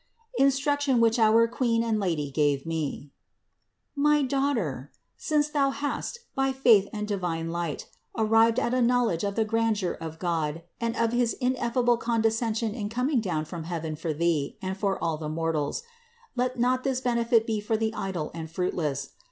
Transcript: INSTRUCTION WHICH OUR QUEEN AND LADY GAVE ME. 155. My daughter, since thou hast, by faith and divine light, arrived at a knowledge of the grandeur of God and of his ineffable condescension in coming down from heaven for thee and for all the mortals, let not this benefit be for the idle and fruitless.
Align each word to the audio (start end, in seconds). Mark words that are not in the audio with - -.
INSTRUCTION 0.39 0.99
WHICH 0.99 1.19
OUR 1.19 1.47
QUEEN 1.47 1.83
AND 1.83 1.99
LADY 1.99 2.31
GAVE 2.31 2.65
ME. 2.65 3.11
155. 3.93 3.95
My 3.95 4.23
daughter, 4.27 4.91
since 5.15 5.49
thou 5.49 5.69
hast, 5.69 6.21
by 6.33 6.51
faith 6.51 6.89
and 6.91 7.07
divine 7.07 7.51
light, 7.51 7.85
arrived 8.17 8.57
at 8.59 8.73
a 8.73 8.81
knowledge 8.81 9.23
of 9.23 9.35
the 9.35 9.45
grandeur 9.45 9.91
of 9.91 10.17
God 10.17 10.63
and 10.79 10.95
of 10.97 11.11
his 11.11 11.33
ineffable 11.33 11.97
condescension 11.97 12.73
in 12.73 12.89
coming 12.89 13.21
down 13.21 13.45
from 13.45 13.65
heaven 13.65 13.95
for 13.95 14.11
thee 14.11 14.57
and 14.59 14.75
for 14.75 14.97
all 15.03 15.17
the 15.19 15.29
mortals, 15.29 15.83
let 16.35 16.57
not 16.57 16.83
this 16.83 16.99
benefit 16.99 17.45
be 17.45 17.61
for 17.61 17.77
the 17.77 17.93
idle 17.93 18.31
and 18.33 18.49
fruitless. 18.49 19.11